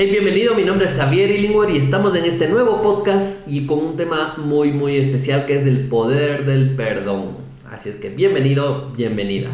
Hey, 0.00 0.08
bienvenido, 0.12 0.54
mi 0.54 0.62
nombre 0.62 0.86
es 0.86 0.96
Xavier 0.96 1.28
Illingworth 1.28 1.74
y 1.74 1.76
estamos 1.76 2.14
en 2.14 2.24
este 2.24 2.46
nuevo 2.46 2.80
podcast 2.82 3.48
y 3.48 3.66
con 3.66 3.80
un 3.80 3.96
tema 3.96 4.36
muy 4.36 4.70
muy 4.70 4.96
especial 4.96 5.44
que 5.44 5.56
es 5.56 5.66
el 5.66 5.88
poder 5.88 6.46
del 6.46 6.76
perdón. 6.76 7.36
Así 7.68 7.88
es 7.88 7.96
que 7.96 8.08
bienvenido, 8.08 8.92
bienvenida. 8.92 9.50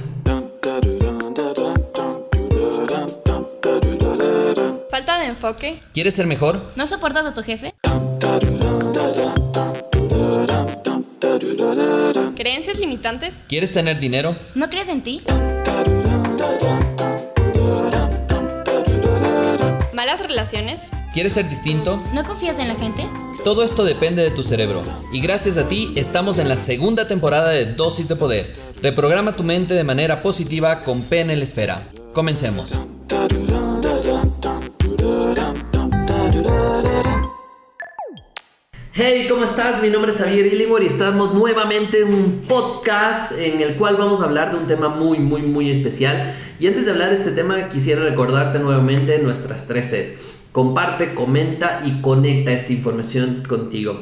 Falta 4.91 5.19
de 5.19 5.29
enfoque. 5.29 5.79
¿Quieres 5.95 6.15
ser 6.15 6.27
mejor? 6.27 6.61
¿No 6.77 6.85
soportas 6.85 7.25
a 7.25 7.33
tu 7.33 7.43
jefe? 7.43 7.73
¿Creencias 12.37 12.79
limitantes? 12.79 13.45
¿Quieres 13.49 13.73
tener 13.73 13.99
dinero? 13.99 14.37
¿No 14.55 14.69
crees 14.69 14.91
en 14.91 15.01
ti? 15.01 15.23
¿Malas 20.05 20.21
relaciones? 20.21 20.91
¿Quieres 21.15 21.33
ser 21.33 21.49
distinto? 21.49 21.97
¿No 22.13 22.25
confías 22.25 22.59
en 22.59 22.69
la 22.69 22.75
gente? 22.75 23.09
Todo 23.43 23.63
esto 23.63 23.87
depende 23.87 24.23
de 24.23 24.31
tu 24.31 24.43
cerebro. 24.43 24.83
Y 25.11 25.23
gracias 25.23 25.57
a 25.57 25.67
ti 25.67 25.95
estamos 25.97 26.37
en 26.37 26.51
la 26.51 26.59
segunda 26.59 27.07
temporada 27.07 27.49
de 27.49 27.73
Dosis 27.73 28.07
de 28.07 28.15
Poder. 28.15 28.55
Reprograma 28.83 29.35
tu 29.35 29.45
mente 29.45 29.73
de 29.73 29.83
manera 29.83 30.21
positiva 30.21 30.83
con 30.83 31.05
P 31.05 31.21
en 31.21 31.29
la 31.29 31.43
esfera. 31.43 31.89
Comencemos. 32.13 32.75
Hey, 38.97 39.27
¿cómo 39.29 39.43
estás? 39.43 39.83
Mi 39.83 39.89
nombre 39.89 40.13
es 40.13 40.19
Xavier 40.19 40.47
Illingworth 40.47 40.85
y 40.85 40.87
estamos 40.87 41.35
nuevamente 41.35 42.03
en 42.03 42.15
un 42.15 42.43
podcast 42.47 43.37
en 43.41 43.61
el 43.61 43.75
cual 43.75 43.97
vamos 43.97 44.21
a 44.21 44.25
hablar 44.27 44.53
de 44.53 44.57
un 44.57 44.69
tema 44.69 44.89
muy, 44.89 45.19
muy, 45.19 45.43
muy 45.43 45.69
especial. 45.69 46.33
Y 46.61 46.69
antes 46.69 46.85
de 46.85 46.93
hablar 46.93 47.09
de 47.09 47.17
este 47.17 47.33
tema, 47.33 47.69
quisiera 47.69 48.05
recordarte 48.05 48.61
nuevamente 48.61 49.19
nuestras 49.19 49.67
tres. 49.67 50.37
Comparte, 50.53 51.13
comenta 51.13 51.83
y 51.85 52.01
conecta 52.03 52.53
esta 52.53 52.73
información 52.73 53.43
contigo. 53.49 54.01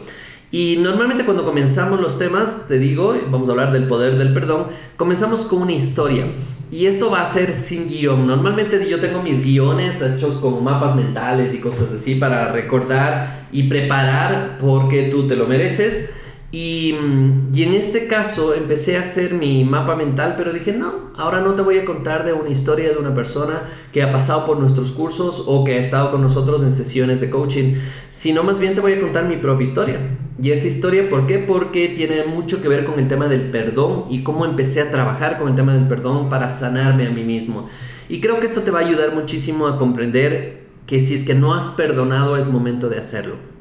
Y 0.52 0.76
normalmente 0.76 1.24
cuando 1.24 1.46
comenzamos 1.46 1.98
los 1.98 2.18
temas, 2.18 2.68
te 2.68 2.78
digo, 2.78 3.16
vamos 3.30 3.48
a 3.48 3.52
hablar 3.52 3.72
del 3.72 3.88
poder 3.88 4.18
del 4.18 4.34
perdón, 4.34 4.66
comenzamos 4.98 5.46
con 5.46 5.62
una 5.62 5.72
historia. 5.72 6.26
Y 6.70 6.86
esto 6.86 7.10
va 7.10 7.22
a 7.22 7.26
ser 7.26 7.54
sin 7.54 7.88
guion. 7.88 8.26
Normalmente 8.26 8.86
yo 8.88 9.00
tengo 9.00 9.22
mis 9.22 9.42
guiones 9.42 10.02
hechos 10.02 10.36
con 10.36 10.62
mapas 10.62 10.94
mentales 10.94 11.54
y 11.54 11.58
cosas 11.58 11.92
así 11.92 12.16
para 12.16 12.52
recordar 12.52 13.46
y 13.50 13.64
preparar 13.64 14.58
porque 14.58 15.04
tú 15.04 15.26
te 15.26 15.36
lo 15.36 15.46
mereces. 15.46 16.14
Y, 16.54 16.92
mm, 16.92 17.50
y, 17.54 17.62
en 17.62 17.72
este 17.72 18.06
caso 18.06 18.52
empecé 18.54 18.98
a 18.98 19.00
hacer 19.00 19.32
mi 19.32 19.64
mapa 19.64 19.96
mental, 19.96 20.34
pero 20.36 20.52
dije, 20.52 20.74
no, 20.74 21.10
ahora 21.16 21.40
no 21.40 21.54
te 21.54 21.62
voy 21.62 21.78
a 21.78 21.86
contar 21.86 22.26
de 22.26 22.34
una 22.34 22.50
historia 22.50 22.90
de 22.90 22.98
una 22.98 23.14
persona 23.14 23.62
que 23.90 24.02
ha 24.02 24.12
pasado 24.12 24.44
por 24.44 24.60
nuestros 24.60 24.92
cursos 24.92 25.44
o 25.46 25.64
que 25.64 25.76
ha 25.76 25.80
estado 25.80 26.10
con 26.10 26.20
nosotros 26.20 26.62
en 26.62 26.70
sesiones 26.70 27.22
de 27.22 27.30
coaching, 27.30 27.76
sino 28.10 28.42
más 28.42 28.60
bien 28.60 28.74
te 28.74 28.82
voy 28.82 28.92
a 28.92 29.00
contar 29.00 29.24
mi 29.24 29.36
propia 29.36 29.64
historia. 29.64 29.98
Y 30.42 30.50
esta 30.50 30.66
historia, 30.66 31.08
¿por 31.08 31.26
qué? 31.26 31.38
Porque 31.38 31.88
tiene 31.88 32.24
mucho 32.24 32.60
que 32.60 32.68
ver 32.68 32.84
con 32.84 32.98
el 32.98 33.08
tema 33.08 33.28
del 33.28 33.50
perdón 33.50 34.04
y 34.10 34.22
cómo 34.22 34.44
empecé 34.44 34.82
a 34.82 34.90
trabajar 34.90 35.38
con 35.38 35.48
el 35.48 35.54
tema 35.54 35.72
del 35.72 35.88
perdón 35.88 36.28
para 36.28 36.50
sanarme 36.50 37.06
a 37.06 37.10
mí 37.10 37.24
mismo. 37.24 37.70
Y 38.10 38.20
creo 38.20 38.40
que 38.40 38.46
esto 38.46 38.60
te 38.60 38.70
va 38.70 38.80
a 38.80 38.84
ayudar 38.84 39.14
muchísimo 39.14 39.68
a 39.68 39.78
comprender 39.78 40.64
que 40.86 41.00
si 41.00 41.14
es 41.14 41.22
que 41.22 41.34
no 41.34 41.54
has 41.54 41.70
perdonado 41.70 42.36
es 42.36 42.46
momento 42.46 42.90
de 42.90 42.98
hacerlo. 42.98 43.51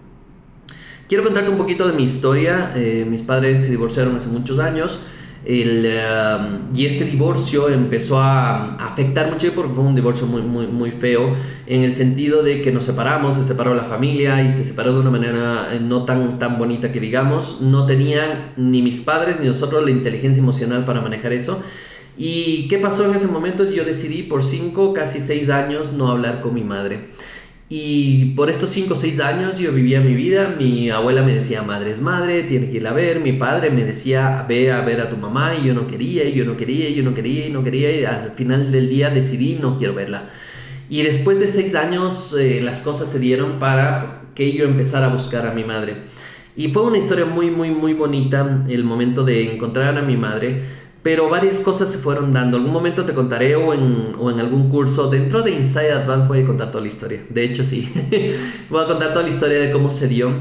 Quiero 1.12 1.26
contarte 1.26 1.52
un 1.52 1.58
poquito 1.58 1.86
de 1.86 1.92
mi 1.92 2.06
historia. 2.06 2.72
Eh, 2.74 3.06
mis 3.06 3.22
padres 3.22 3.64
se 3.64 3.70
divorciaron 3.70 4.16
hace 4.16 4.30
muchos 4.30 4.60
años. 4.60 5.00
El, 5.44 5.86
um, 5.86 6.74
y 6.74 6.86
este 6.86 7.04
divorcio 7.04 7.68
empezó 7.68 8.22
a 8.22 8.72
afectar 8.72 9.30
mucho 9.30 9.52
porque 9.54 9.74
fue 9.74 9.84
un 9.84 9.94
divorcio 9.94 10.26
muy, 10.26 10.42
muy, 10.42 10.68
muy 10.68 10.90
feo 10.92 11.36
en 11.68 11.84
el 11.84 11.92
sentido 11.92 12.44
de 12.44 12.62
que 12.62 12.72
nos 12.72 12.86
separamos, 12.86 13.36
se 13.36 13.44
separó 13.44 13.74
la 13.74 13.84
familia 13.84 14.42
y 14.42 14.50
se 14.52 14.64
separó 14.64 14.94
de 14.94 15.02
una 15.02 15.10
manera 15.10 15.76
eh, 15.76 15.82
no 15.82 16.06
tan, 16.06 16.40
tan 16.40 16.58
bonita 16.58 16.94
que 16.94 17.02
digamos. 17.02 17.60
No 17.60 17.86
tenían 17.86 18.54
ni 18.56 18.82
mis 18.82 19.02
padres 19.02 19.38
ni 19.38 19.48
nosotros 19.48 19.84
la 19.84 19.92
inteligencia 19.92 20.42
emocional 20.42 20.86
para 20.86 21.02
manejar 21.02 21.34
eso. 21.34 21.62
¿Y 22.18 22.70
qué 22.70 22.78
pasó 22.78 23.04
en 23.04 23.16
ese 23.16 23.28
momento? 23.28 23.70
Yo 23.70 23.84
decidí 23.84 24.24
por 24.24 24.46
cinco, 24.46 24.94
casi 24.94 25.20
seis 25.20 25.50
años 25.50 25.92
no 25.92 26.08
hablar 26.08 26.40
con 26.40 26.54
mi 26.54 26.64
madre. 26.64 27.10
Y 27.74 28.26
por 28.36 28.50
estos 28.50 28.70
5 28.72 28.96
o 28.96 28.98
6 28.98 29.22
años 29.22 29.58
yo 29.58 29.72
vivía 29.72 30.02
mi 30.02 30.14
vida. 30.14 30.58
Mi 30.60 30.90
abuela 30.90 31.22
me 31.24 31.34
decía, 31.34 31.62
madre 31.62 31.92
es 31.92 32.02
madre, 32.02 32.44
tiene 32.44 32.70
que 32.70 32.76
ir 32.76 32.86
a 32.86 32.92
ver. 32.92 33.22
Mi 33.22 33.32
padre 33.32 33.70
me 33.70 33.86
decía, 33.86 34.46
ve 34.46 34.74
a 34.74 34.82
ver 34.82 35.00
a 35.00 35.08
tu 35.08 35.16
mamá. 35.16 35.56
Y 35.56 35.68
yo 35.68 35.74
no 35.74 35.88
quería, 35.88 36.26
y 36.26 36.34
yo 36.34 36.44
no 36.44 36.58
quería, 36.58 36.90
y 36.90 36.96
yo 36.96 37.04
no 37.04 37.14
quería, 37.14 37.48
y 37.48 37.50
no 37.50 37.64
quería. 37.64 37.98
Y 37.98 38.04
al 38.04 38.34
final 38.34 38.74
del 38.74 38.90
día 38.90 39.10
decidí, 39.10 39.56
no 39.56 39.78
quiero 39.78 39.94
verla. 39.94 40.28
Y 40.90 41.02
después 41.04 41.40
de 41.40 41.48
6 41.48 41.76
años 41.76 42.36
eh, 42.38 42.60
las 42.62 42.82
cosas 42.82 43.10
se 43.10 43.20
dieron 43.20 43.58
para 43.58 44.24
que 44.36 44.52
yo 44.52 44.66
empezara 44.66 45.06
a 45.06 45.10
buscar 45.10 45.48
a 45.48 45.54
mi 45.54 45.64
madre. 45.64 45.96
Y 46.58 46.72
fue 46.72 46.84
una 46.84 46.98
historia 46.98 47.24
muy, 47.24 47.52
muy, 47.52 47.72
muy 47.72 47.94
bonita 47.94 48.66
el 48.68 48.84
momento 48.84 49.24
de 49.24 49.54
encontrar 49.54 49.98
a 49.98 50.02
mi 50.02 50.18
madre 50.18 50.62
pero 51.04 51.30
varias 51.30 51.60
cosas 51.60 51.92
se 51.92 51.98
fueron 51.98 52.34
dando. 52.34 52.58
Algún 52.58 52.74
momento 52.74 53.06
te 53.06 53.14
contaré 53.14 53.56
o 53.56 53.74
en, 53.74 54.16
o 54.20 54.30
en 54.30 54.40
algún 54.40 54.70
curso. 54.70 55.10
Dentro 55.10 55.42
de 55.42 55.52
Inside 55.52 55.92
Advance 55.92 56.28
voy 56.28 56.42
a 56.42 56.46
contar 56.46 56.70
toda 56.70 56.82
la 56.82 56.88
historia. 56.88 57.22
De 57.30 57.44
hecho, 57.44 57.66
sí. 57.66 57.92
voy 58.70 58.84
a 58.84 58.88
contar 58.88 59.12
toda 59.12 59.24
la 59.24 59.30
historia 59.30 59.60
de 59.60 59.72
cómo 59.72 59.90
se 59.90 60.08
dio. 60.08 60.32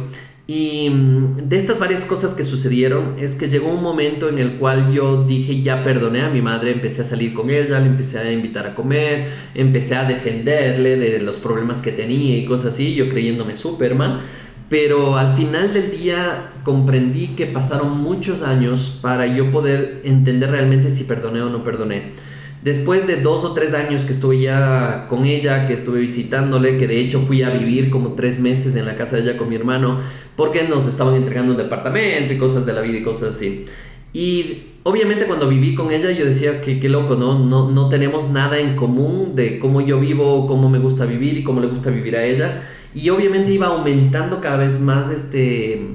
Y 0.46 0.90
mm, 0.90 1.48
de 1.48 1.56
estas 1.56 1.78
varias 1.78 2.04
cosas 2.04 2.34
que 2.34 2.42
sucedieron 2.42 3.14
es 3.20 3.36
que 3.36 3.48
llegó 3.48 3.68
un 3.68 3.84
momento 3.84 4.28
en 4.28 4.38
el 4.40 4.54
cual 4.58 4.92
yo 4.92 5.22
dije 5.22 5.62
ya 5.62 5.84
perdoné 5.84 6.22
a 6.22 6.28
mi 6.28 6.42
madre, 6.42 6.72
empecé 6.72 7.02
a 7.02 7.04
salir 7.04 7.32
con 7.34 7.50
ella, 7.50 7.78
le 7.78 7.86
empecé 7.86 8.18
a 8.18 8.32
invitar 8.32 8.66
a 8.66 8.74
comer, 8.74 9.28
empecé 9.54 9.94
a 9.94 10.02
defenderle 10.02 10.96
de 10.96 11.22
los 11.22 11.36
problemas 11.36 11.82
que 11.82 11.92
tenía 11.92 12.36
y 12.36 12.46
cosas 12.46 12.74
así, 12.74 12.96
yo 12.96 13.08
creyéndome 13.08 13.54
Superman. 13.54 14.22
Pero 14.70 15.18
al 15.18 15.34
final 15.34 15.74
del 15.74 15.90
día 15.90 16.52
comprendí 16.62 17.34
que 17.34 17.46
pasaron 17.46 18.00
muchos 18.00 18.40
años 18.42 19.00
para 19.02 19.26
yo 19.26 19.50
poder 19.50 20.00
entender 20.04 20.52
realmente 20.52 20.90
si 20.90 21.04
perdoné 21.04 21.42
o 21.42 21.50
no 21.50 21.64
perdoné. 21.64 22.12
Después 22.62 23.06
de 23.08 23.16
dos 23.16 23.42
o 23.42 23.52
tres 23.52 23.74
años 23.74 24.04
que 24.04 24.12
estuve 24.12 24.38
ya 24.38 25.06
con 25.08 25.24
ella, 25.24 25.66
que 25.66 25.72
estuve 25.72 25.98
visitándole, 25.98 26.78
que 26.78 26.86
de 26.86 27.00
hecho 27.00 27.20
fui 27.22 27.42
a 27.42 27.50
vivir 27.50 27.90
como 27.90 28.12
tres 28.12 28.38
meses 28.38 28.76
en 28.76 28.86
la 28.86 28.94
casa 28.94 29.16
de 29.16 29.22
ella 29.22 29.36
con 29.36 29.48
mi 29.48 29.56
hermano, 29.56 29.98
porque 30.36 30.62
nos 30.68 30.86
estaban 30.86 31.16
entregando 31.16 31.52
un 31.52 31.58
departamento 31.58 32.32
y 32.32 32.38
cosas 32.38 32.64
de 32.64 32.72
la 32.72 32.82
vida 32.82 32.98
y 32.98 33.02
cosas 33.02 33.34
así. 33.34 33.64
Y 34.12 34.66
obviamente 34.84 35.24
cuando 35.24 35.48
viví 35.48 35.74
con 35.74 35.90
ella 35.90 36.12
yo 36.12 36.24
decía 36.24 36.60
que 36.60 36.78
qué 36.78 36.88
loco, 36.88 37.16
¿no? 37.16 37.38
¿no? 37.38 37.70
No 37.70 37.88
tenemos 37.88 38.30
nada 38.30 38.58
en 38.60 38.76
común 38.76 39.34
de 39.34 39.58
cómo 39.58 39.80
yo 39.80 39.98
vivo, 39.98 40.46
cómo 40.46 40.68
me 40.68 40.78
gusta 40.78 41.06
vivir 41.06 41.38
y 41.38 41.42
cómo 41.42 41.60
le 41.60 41.66
gusta 41.66 41.90
vivir 41.90 42.14
a 42.14 42.24
ella. 42.24 42.62
Y 42.94 43.08
obviamente 43.10 43.52
iba 43.52 43.68
aumentando 43.68 44.40
cada 44.40 44.56
vez 44.56 44.80
más 44.80 45.10
este, 45.10 45.90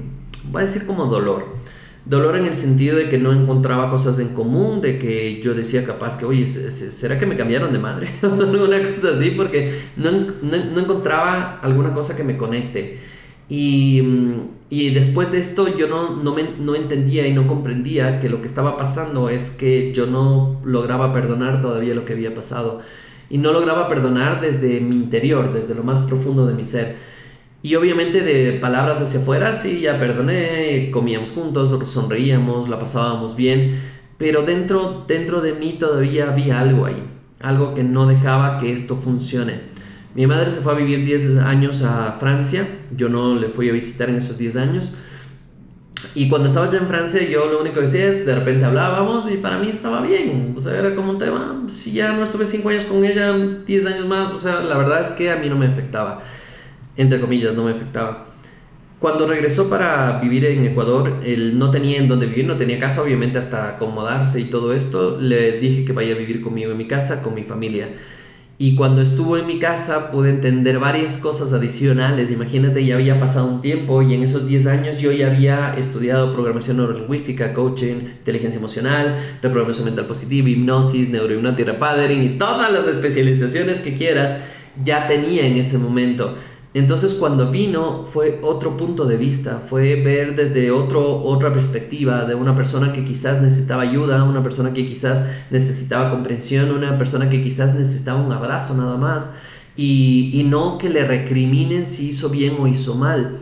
voy 0.50 0.62
a 0.62 0.64
decir 0.64 0.86
como 0.86 1.06
dolor. 1.06 1.56
Dolor 2.04 2.36
en 2.36 2.46
el 2.46 2.54
sentido 2.54 2.96
de 2.96 3.08
que 3.08 3.18
no 3.18 3.32
encontraba 3.32 3.90
cosas 3.90 4.20
en 4.20 4.28
común, 4.28 4.80
de 4.80 4.98
que 4.98 5.42
yo 5.42 5.54
decía 5.54 5.84
capaz 5.84 6.16
que, 6.16 6.24
oye, 6.24 6.46
¿será 6.46 7.18
que 7.18 7.26
me 7.26 7.36
cambiaron 7.36 7.72
de 7.72 7.80
madre? 7.80 8.08
alguna 8.22 8.78
cosa 8.90 9.16
así, 9.16 9.32
porque 9.32 9.80
no, 9.96 10.10
no, 10.12 10.80
encontraba 10.80 11.58
alguna 11.62 11.92
cosa 11.92 12.16
que 12.16 12.22
me 12.22 12.36
conecte. 12.36 12.98
Y, 13.48 14.02
y 14.70 14.90
después 14.90 15.32
de 15.32 15.38
esto 15.38 15.76
yo 15.76 15.88
no, 15.88 16.16
no, 16.16 16.32
me, 16.32 16.44
no 16.58 16.76
entendía 16.76 17.26
y 17.26 17.34
no 17.34 17.46
comprendía 17.48 18.20
que 18.20 18.28
lo 18.28 18.40
que 18.40 18.46
estaba 18.46 18.76
pasando 18.76 19.28
es 19.28 19.50
que 19.50 19.92
yo 19.92 20.06
no 20.06 20.60
lograba 20.64 21.12
perdonar 21.12 21.60
todavía 21.60 21.94
lo 21.94 22.04
que 22.04 22.12
había 22.12 22.34
pasado 22.34 22.82
y 23.28 23.38
no 23.38 23.52
lograba 23.52 23.88
perdonar 23.88 24.40
desde 24.40 24.80
mi 24.80 24.96
interior, 24.96 25.52
desde 25.52 25.74
lo 25.74 25.82
más 25.82 26.02
profundo 26.02 26.46
de 26.46 26.54
mi 26.54 26.64
ser. 26.64 26.96
Y 27.62 27.74
obviamente 27.74 28.20
de 28.20 28.58
palabras 28.60 29.00
hacia 29.00 29.20
afuera, 29.20 29.52
sí, 29.52 29.80
ya 29.80 29.98
perdoné, 29.98 30.90
comíamos 30.92 31.32
juntos, 31.32 31.76
sonreíamos, 31.90 32.68
la 32.68 32.78
pasábamos 32.78 33.34
bien, 33.34 33.80
pero 34.18 34.42
dentro, 34.42 35.04
dentro 35.08 35.40
de 35.40 35.52
mí 35.52 35.76
todavía 35.78 36.30
había 36.30 36.60
algo 36.60 36.86
ahí, 36.86 37.02
algo 37.40 37.74
que 37.74 37.82
no 37.82 38.06
dejaba 38.06 38.58
que 38.58 38.72
esto 38.72 38.96
funcione. 38.96 39.60
Mi 40.14 40.26
madre 40.26 40.50
se 40.50 40.60
fue 40.60 40.72
a 40.72 40.76
vivir 40.76 41.04
10 41.04 41.38
años 41.38 41.82
a 41.82 42.12
Francia, 42.18 42.66
yo 42.96 43.08
no 43.08 43.34
le 43.34 43.48
fui 43.48 43.68
a 43.68 43.72
visitar 43.72 44.08
en 44.08 44.16
esos 44.16 44.38
10 44.38 44.56
años, 44.56 44.96
y 46.14 46.28
cuando 46.28 46.48
estaba 46.48 46.70
ya 46.70 46.78
en 46.78 46.88
Francia, 46.88 47.22
yo 47.28 47.46
lo 47.46 47.60
único 47.60 47.76
que 47.76 47.82
decía 47.82 48.06
es, 48.06 48.26
de 48.26 48.34
repente 48.34 48.64
hablábamos 48.64 49.30
y 49.30 49.36
para 49.36 49.58
mí 49.58 49.68
estaba 49.68 50.00
bien. 50.00 50.54
O 50.56 50.60
sea, 50.60 50.78
era 50.78 50.94
como 50.94 51.12
un 51.12 51.18
tema, 51.18 51.64
si 51.68 51.92
ya 51.92 52.12
no 52.12 52.22
estuve 52.22 52.46
5 52.46 52.68
años 52.68 52.84
con 52.84 53.04
ella, 53.04 53.32
10 53.34 53.86
años 53.86 54.06
más, 54.06 54.30
o 54.30 54.36
sea, 54.36 54.60
la 54.60 54.76
verdad 54.76 55.00
es 55.00 55.10
que 55.12 55.30
a 55.30 55.36
mí 55.36 55.48
no 55.48 55.56
me 55.56 55.66
afectaba. 55.66 56.20
Entre 56.96 57.20
comillas, 57.20 57.54
no 57.54 57.64
me 57.64 57.72
afectaba. 57.72 58.26
Cuando 58.98 59.26
regresó 59.26 59.68
para 59.68 60.20
vivir 60.20 60.46
en 60.46 60.64
Ecuador, 60.64 61.20
él 61.22 61.58
no 61.58 61.70
tenía 61.70 61.98
en 61.98 62.08
dónde 62.08 62.26
vivir, 62.26 62.46
no 62.46 62.56
tenía 62.56 62.80
casa, 62.80 63.02
obviamente 63.02 63.38
hasta 63.38 63.68
acomodarse 63.68 64.40
y 64.40 64.44
todo 64.44 64.72
esto. 64.72 65.18
Le 65.20 65.58
dije 65.58 65.84
que 65.84 65.92
vaya 65.92 66.14
a 66.14 66.18
vivir 66.18 66.40
conmigo 66.40 66.72
en 66.72 66.78
mi 66.78 66.86
casa, 66.86 67.22
con 67.22 67.34
mi 67.34 67.42
familia. 67.42 67.88
Y 68.58 68.74
cuando 68.74 69.02
estuvo 69.02 69.36
en 69.36 69.46
mi 69.46 69.58
casa 69.58 70.10
pude 70.10 70.30
entender 70.30 70.78
varias 70.78 71.18
cosas 71.18 71.52
adicionales. 71.52 72.30
Imagínate, 72.30 72.86
ya 72.86 72.94
había 72.94 73.20
pasado 73.20 73.46
un 73.48 73.60
tiempo 73.60 74.00
y 74.00 74.14
en 74.14 74.22
esos 74.22 74.48
10 74.48 74.66
años 74.66 74.98
yo 74.98 75.12
ya 75.12 75.26
había 75.26 75.74
estudiado 75.76 76.32
programación 76.32 76.78
neurolingüística, 76.78 77.52
coaching, 77.52 77.96
inteligencia 78.18 78.58
emocional, 78.58 79.16
reprogramación 79.42 79.84
mental 79.84 80.06
positiva, 80.06 80.48
hipnosis, 80.48 81.10
neurohipnoterapia, 81.10 82.10
y 82.12 82.38
todas 82.38 82.72
las 82.72 82.86
especializaciones 82.86 83.80
que 83.80 83.92
quieras. 83.92 84.36
ya 84.84 85.06
tenía 85.06 85.46
en 85.46 85.56
ese 85.56 85.78
momento. 85.78 86.34
Entonces 86.76 87.14
cuando 87.14 87.50
vino 87.50 88.04
fue 88.04 88.38
otro 88.42 88.76
punto 88.76 89.06
de 89.06 89.16
vista, 89.16 89.62
fue 89.66 90.02
ver 90.02 90.36
desde 90.36 90.70
otro, 90.70 91.22
otra 91.22 91.50
perspectiva 91.50 92.26
de 92.26 92.34
una 92.34 92.54
persona 92.54 92.92
que 92.92 93.02
quizás 93.02 93.40
necesitaba 93.40 93.80
ayuda, 93.80 94.24
una 94.24 94.42
persona 94.42 94.74
que 94.74 94.86
quizás 94.86 95.24
necesitaba 95.50 96.10
comprensión, 96.10 96.70
una 96.72 96.98
persona 96.98 97.30
que 97.30 97.40
quizás 97.40 97.74
necesitaba 97.76 98.20
un 98.20 98.30
abrazo 98.30 98.74
nada 98.74 98.98
más 98.98 99.36
y, 99.74 100.30
y 100.34 100.44
no 100.44 100.76
que 100.76 100.90
le 100.90 101.06
recriminen 101.06 101.82
si 101.82 102.08
hizo 102.08 102.28
bien 102.28 102.56
o 102.60 102.66
hizo 102.66 102.94
mal. 102.94 103.38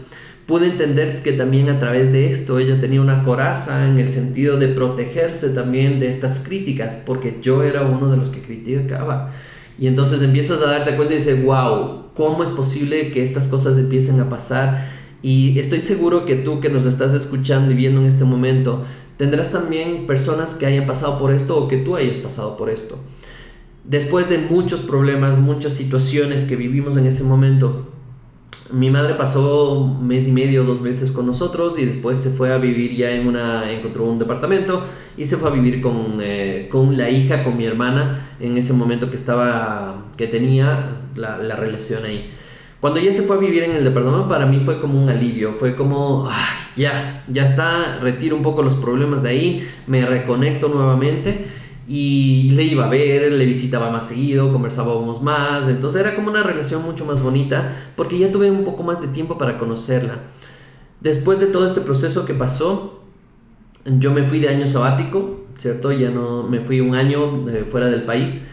Pude 0.47 0.69
entender 0.69 1.25
que 1.25 1.33
también 1.33 1.69
a 1.71 1.81
través 1.81 2.13
de 2.13 2.31
esto 2.31 2.61
ella 2.61 2.79
tenía 2.79 3.01
una 3.01 3.25
coraza 3.25 3.89
en 3.89 3.99
el 3.99 4.09
sentido 4.09 4.59
de 4.59 4.69
protegerse 4.69 5.49
también 5.49 5.99
de 5.99 6.07
estas 6.07 6.39
críticas, 6.39 7.03
porque 7.05 7.41
yo 7.43 7.65
era 7.65 7.83
uno 7.83 8.13
de 8.13 8.17
los 8.17 8.29
que 8.29 8.43
criticaba. 8.43 9.33
Y 9.77 9.89
entonces 9.89 10.23
empiezas 10.23 10.63
a 10.63 10.67
darte 10.67 10.95
cuenta 10.95 11.15
y 11.15 11.17
dices, 11.17 11.45
wow, 11.45 12.04
¿cómo 12.17 12.43
es 12.43 12.51
posible 12.51 13.11
que 13.11 13.23
estas 13.23 13.49
cosas 13.49 13.77
empiecen 13.79 14.21
a 14.21 14.29
pasar? 14.29 14.89
Y 15.23 15.59
estoy 15.59 15.81
seguro 15.81 16.25
que 16.25 16.37
tú 16.37 16.61
que 16.61 16.69
nos 16.69 16.85
estás 16.85 17.15
escuchando 17.15 17.73
y 17.73 17.77
viendo 17.77 18.01
en 18.01 18.07
este 18.07 18.25
momento, 18.25 18.83
tendrás 19.17 19.51
también 19.53 20.07
personas 20.07 20.55
que 20.55 20.67
hayan 20.67 20.87
pasado 20.87 21.19
por 21.19 21.33
esto 21.33 21.57
o 21.57 21.69
que 21.69 21.79
tú 21.79 21.97
hayas 21.97 22.19
pasado 22.19 22.57
por 22.57 22.71
esto. 22.71 22.99
Después 23.85 24.29
de 24.29 24.39
muchos 24.39 24.81
problemas, 24.83 25.39
muchas 25.39 25.75
situaciones 25.75 26.45
que 26.45 26.57
vivimos 26.57 26.97
en 26.97 27.07
ese 27.07 27.23
momento, 27.23 27.94
mi 28.75 28.91
madre 28.91 29.15
pasó 29.15 29.75
un 29.75 30.07
mes 30.07 30.27
y 30.27 30.33
medio, 30.33 30.65
dos 30.65 30.81
meses 30.81 31.13
con 31.13 31.27
nosotros 31.27 31.79
y 31.79 31.85
después 31.85 32.19
se 32.19 32.31
fue 32.31 32.53
a 32.53 32.59
vivir 32.59 32.95
ya 32.97 33.13
en 33.13 33.29
una, 33.29 33.71
encontró 33.71 34.05
un 34.05 34.19
departamento 34.19 34.83
y 35.17 35.27
se 35.27 35.37
fue 35.37 35.51
a 35.51 35.53
vivir 35.53 35.81
con, 35.81 36.19
eh, 36.21 36.69
con 36.71 36.97
la 36.97 37.09
hija, 37.09 37.45
con 37.45 37.57
mi 37.57 37.65
hermana, 37.65 38.37
en 38.41 38.59
ese 38.59 38.73
momento 38.73 39.11
que 39.11 39.17
estaba, 39.17 40.05
que 40.17 40.27
tenía 40.27 40.91
la, 41.15 41.39
la, 41.39 41.55
relación 41.55 42.05
ahí. 42.05 42.31
Cuando 42.81 42.99
ella 42.99 43.13
se 43.13 43.23
fue 43.23 43.37
a 43.37 43.39
vivir 43.39 43.63
en 43.63 43.77
el 43.77 43.85
departamento, 43.85 44.29
para 44.29 44.45
mí 44.47 44.61
fue 44.65 44.81
como 44.81 45.01
un 45.01 45.09
alivio, 45.09 45.55
fue 45.55 45.77
como, 45.77 46.29
ay, 46.29 46.57
ya, 46.77 47.25
ya 47.29 47.45
está, 47.45 48.01
retiro 48.01 48.37
un 48.37 48.43
poco 48.43 48.63
los 48.63 48.75
problemas 48.75 49.23
de 49.23 49.31
ahí, 49.31 49.69
me 49.87 50.05
reconecto 50.05 50.69
nuevamente 50.69 51.47
y 51.87 52.51
le 52.51 52.65
iba 52.65 52.87
a 52.87 52.89
ver, 52.89 53.33
le 53.33 53.45
visitaba 53.45 53.91
más 53.91 54.09
seguido, 54.09 54.53
conversábamos 54.53 55.23
más, 55.23 55.69
entonces 55.69 56.01
era 56.01 56.15
como 56.15 56.31
una 56.31 56.43
relación 56.43 56.83
mucho 56.83 57.05
más 57.05 57.23
bonita 57.23 57.73
porque 57.97 58.19
ya 58.19 58.33
tuve 58.33 58.51
un 58.51 58.65
poco 58.65 58.83
más 58.83 59.01
de 59.01 59.09
tiempo 59.09 59.37
para 59.37 59.59
conocerla. 59.59 60.21
Después 61.01 61.39
de 61.39 61.47
todo 61.47 61.67
este 61.67 61.83
proceso 61.83 62.25
que 62.25 62.35
pasó, 62.35 63.03
yo 63.85 64.13
me 64.13 64.23
fui 64.23 64.41
de 64.41 64.49
año 64.49 64.67
sabático, 64.67 65.45
¿cierto? 65.59 65.93
Ya 65.93 66.11
no 66.11 66.43
me 66.45 66.61
fui 66.61 66.81
un 66.81 66.95
año 66.95 67.49
eh, 67.51 67.67
fuera 67.71 67.89
del 67.89 68.05
país 68.05 68.47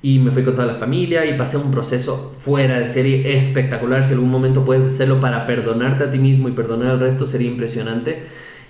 y 0.00 0.18
me 0.18 0.30
fui 0.30 0.44
con 0.44 0.54
toda 0.54 0.66
la 0.66 0.74
familia 0.74 1.26
y 1.26 1.36
pasé 1.36 1.58
un 1.58 1.70
proceso 1.70 2.32
fuera 2.32 2.78
de 2.78 2.88
serie 2.88 3.36
espectacular. 3.36 4.02
Si 4.04 4.14
algún 4.14 4.30
momento 4.30 4.64
puedes 4.64 4.86
hacerlo 4.86 5.20
para 5.20 5.44
perdonarte 5.44 6.04
a 6.04 6.10
ti 6.10 6.18
mismo 6.18 6.48
y 6.48 6.52
perdonar 6.52 6.92
al 6.92 7.00
resto 7.00 7.26
sería 7.26 7.48
impresionante 7.48 8.22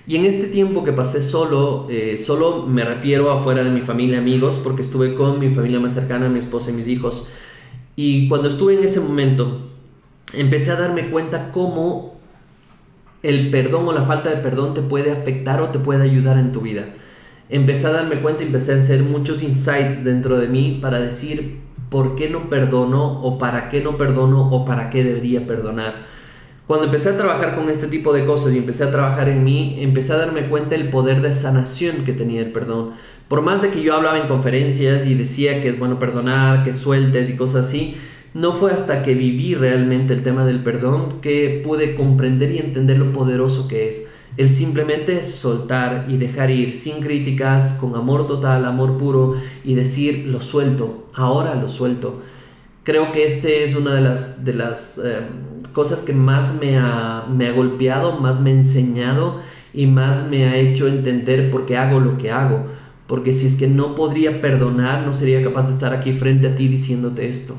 y 0.09 0.15
en 0.15 0.25
este 0.25 0.47
tiempo 0.47 0.83
que 0.83 0.91
pasé 0.91 1.21
solo, 1.21 1.85
eh, 1.87 2.17
solo 2.17 2.65
me 2.65 2.83
refiero 2.83 3.29
afuera 3.29 3.63
de 3.63 3.69
mi 3.69 3.81
familia, 3.81 4.17
amigos, 4.17 4.59
porque 4.63 4.81
estuve 4.81 5.13
con 5.13 5.37
mi 5.37 5.49
familia 5.49 5.79
más 5.79 5.93
cercana, 5.93 6.27
mi 6.29 6.39
esposa 6.39 6.71
y 6.71 6.73
mis 6.73 6.87
hijos. 6.87 7.27
Y 7.95 8.27
cuando 8.27 8.47
estuve 8.47 8.73
en 8.73 8.83
ese 8.83 9.01
momento, 9.01 9.69
empecé 10.33 10.71
a 10.71 10.77
darme 10.77 11.11
cuenta 11.11 11.51
cómo 11.51 12.19
el 13.21 13.51
perdón 13.51 13.87
o 13.87 13.91
la 13.91 14.01
falta 14.01 14.31
de 14.31 14.37
perdón 14.37 14.73
te 14.73 14.81
puede 14.81 15.11
afectar 15.11 15.61
o 15.61 15.67
te 15.67 15.77
puede 15.77 16.01
ayudar 16.01 16.39
en 16.39 16.53
tu 16.53 16.61
vida. 16.61 16.85
Empecé 17.47 17.85
a 17.85 17.91
darme 17.91 18.15
cuenta 18.15 18.41
y 18.41 18.47
empecé 18.47 18.73
a 18.73 18.77
hacer 18.77 19.03
muchos 19.03 19.43
insights 19.43 20.03
dentro 20.03 20.39
de 20.39 20.47
mí 20.47 20.79
para 20.81 20.99
decir 20.99 21.59
por 21.91 22.15
qué 22.15 22.31
no 22.31 22.49
perdono 22.49 23.21
o 23.21 23.37
para 23.37 23.69
qué 23.69 23.83
no 23.83 23.95
perdono 23.95 24.49
o 24.49 24.65
para 24.65 24.89
qué 24.89 25.03
debería 25.03 25.45
perdonar. 25.45 25.93
Cuando 26.69 26.85
empecé 26.85 27.09
a 27.09 27.17
trabajar 27.17 27.55
con 27.55 27.67
este 27.67 27.87
tipo 27.87 28.13
de 28.13 28.25
cosas 28.25 28.53
y 28.53 28.59
empecé 28.59 28.83
a 28.83 28.91
trabajar 28.91 29.27
en 29.27 29.43
mí, 29.43 29.77
empecé 29.79 30.13
a 30.13 30.17
darme 30.17 30.49
cuenta 30.49 30.77
del 30.77 30.91
poder 30.91 31.19
de 31.19 31.33
sanación 31.33 32.05
que 32.05 32.13
tenía 32.13 32.41
el 32.41 32.51
perdón. 32.51 32.91
Por 33.27 33.41
más 33.41 33.63
de 33.63 33.71
que 33.71 33.81
yo 33.81 33.95
hablaba 33.95 34.19
en 34.19 34.27
conferencias 34.27 35.07
y 35.07 35.15
decía 35.15 35.61
que 35.61 35.69
es 35.69 35.79
bueno 35.79 35.97
perdonar, 35.97 36.63
que 36.63 36.75
sueltes 36.75 37.31
y 37.31 37.37
cosas 37.37 37.65
así, 37.65 37.97
no 38.35 38.51
fue 38.51 38.71
hasta 38.71 39.01
que 39.01 39.15
viví 39.15 39.55
realmente 39.55 40.13
el 40.13 40.21
tema 40.21 40.45
del 40.45 40.61
perdón 40.61 41.21
que 41.23 41.59
pude 41.65 41.95
comprender 41.95 42.51
y 42.51 42.59
entender 42.59 42.99
lo 42.99 43.13
poderoso 43.13 43.67
que 43.67 43.89
es. 43.89 44.05
El 44.37 44.53
simplemente 44.53 45.23
soltar 45.23 46.05
y 46.07 46.17
dejar 46.17 46.51
ir 46.51 46.75
sin 46.75 47.01
críticas, 47.01 47.79
con 47.81 47.95
amor 47.95 48.27
total, 48.27 48.65
amor 48.65 48.95
puro 48.99 49.37
y 49.63 49.73
decir 49.73 50.27
lo 50.27 50.39
suelto, 50.39 51.07
ahora 51.15 51.55
lo 51.55 51.67
suelto. 51.67 52.21
Creo 52.83 53.11
que 53.11 53.25
este 53.25 53.63
es 53.63 53.75
una 53.75 53.93
de 53.93 54.01
las, 54.01 54.45
de 54.45 54.53
las 54.53 54.99
eh, 55.03 55.21
cosas 55.73 56.01
que 56.01 56.13
más 56.13 56.59
me 56.61 56.77
ha, 56.77 57.25
me 57.29 57.47
ha 57.47 57.51
golpeado, 57.51 58.19
más 58.19 58.39
me 58.39 58.51
ha 58.51 58.53
enseñado 58.53 59.41
y 59.73 59.85
más 59.87 60.27
me 60.29 60.45
ha 60.45 60.55
hecho 60.55 60.87
entender 60.87 61.51
por 61.51 61.65
qué 61.65 61.77
hago 61.77 61.99
lo 61.99 62.17
que 62.17 62.31
hago. 62.31 62.65
Porque 63.07 63.33
si 63.33 63.47
es 63.47 63.55
que 63.55 63.67
no 63.67 63.95
podría 63.95 64.41
perdonar, 64.41 65.05
no 65.05 65.13
sería 65.13 65.43
capaz 65.43 65.67
de 65.67 65.73
estar 65.73 65.93
aquí 65.93 66.13
frente 66.13 66.47
a 66.47 66.55
ti 66.55 66.67
diciéndote 66.67 67.27
esto. 67.27 67.55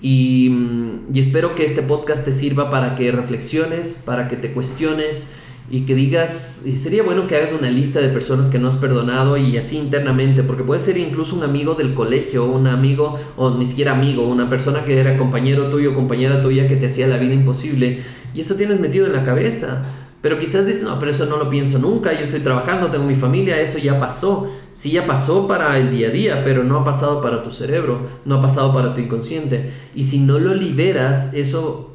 Y, 0.00 0.48
mm, 0.50 1.14
y 1.14 1.20
espero 1.20 1.54
que 1.54 1.64
este 1.64 1.82
podcast 1.82 2.24
te 2.24 2.32
sirva 2.32 2.70
para 2.70 2.94
que 2.94 3.10
reflexiones, 3.12 4.02
para 4.04 4.28
que 4.28 4.36
te 4.36 4.52
cuestiones 4.52 5.28
y 5.70 5.82
que 5.82 5.94
digas, 5.94 6.62
y 6.64 6.78
sería 6.78 7.02
bueno 7.02 7.26
que 7.26 7.36
hagas 7.36 7.52
una 7.52 7.68
lista 7.68 8.00
de 8.00 8.08
personas 8.08 8.48
que 8.48 8.58
no 8.58 8.68
has 8.68 8.76
perdonado 8.76 9.36
y 9.36 9.56
así 9.58 9.76
internamente, 9.76 10.42
porque 10.42 10.62
puede 10.62 10.80
ser 10.80 10.96
incluso 10.96 11.36
un 11.36 11.42
amigo 11.42 11.74
del 11.74 11.92
colegio, 11.92 12.46
un 12.46 12.66
amigo, 12.66 13.18
o 13.36 13.50
ni 13.50 13.66
siquiera 13.66 13.92
amigo, 13.92 14.26
una 14.26 14.48
persona 14.48 14.84
que 14.84 14.98
era 14.98 15.18
compañero 15.18 15.68
tuyo, 15.68 15.94
compañera 15.94 16.40
tuya 16.40 16.66
que 16.66 16.76
te 16.76 16.86
hacía 16.86 17.06
la 17.06 17.18
vida 17.18 17.34
imposible, 17.34 18.00
y 18.34 18.40
eso 18.40 18.54
tienes 18.54 18.80
metido 18.80 19.06
en 19.06 19.12
la 19.12 19.24
cabeza. 19.24 19.84
Pero 20.20 20.36
quizás 20.38 20.66
dices, 20.66 20.82
no, 20.82 20.98
pero 20.98 21.12
eso 21.12 21.26
no 21.26 21.36
lo 21.36 21.48
pienso 21.48 21.78
nunca, 21.78 22.12
yo 22.12 22.20
estoy 22.20 22.40
trabajando, 22.40 22.90
tengo 22.90 23.04
mi 23.04 23.14
familia, 23.14 23.60
eso 23.60 23.78
ya 23.78 24.00
pasó. 24.00 24.50
Sí, 24.72 24.90
ya 24.90 25.06
pasó 25.06 25.46
para 25.46 25.78
el 25.78 25.92
día 25.92 26.08
a 26.08 26.10
día, 26.10 26.42
pero 26.44 26.64
no 26.64 26.78
ha 26.78 26.84
pasado 26.84 27.20
para 27.20 27.42
tu 27.42 27.52
cerebro, 27.52 28.00
no 28.24 28.36
ha 28.36 28.42
pasado 28.42 28.72
para 28.74 28.94
tu 28.94 29.00
inconsciente. 29.00 29.70
Y 29.94 30.04
si 30.04 30.18
no 30.18 30.40
lo 30.40 30.54
liberas, 30.54 31.34
eso 31.34 31.94